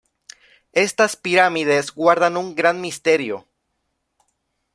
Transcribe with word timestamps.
Estas 0.73 1.15
pirámides 1.15 1.93
guardan 1.93 2.35
un 2.35 2.55
gran 2.55 2.81
misterio. 2.81 3.45